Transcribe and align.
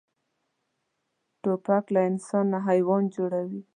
توپک 1.43 1.85
له 1.95 2.01
انسان 2.09 2.45
نه 2.53 2.59
حیوان 2.67 3.03
جوړوي. 3.15 3.61